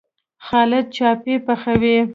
خالد 0.45 0.85
چايي 0.95 1.35
پخوي. 1.45 1.95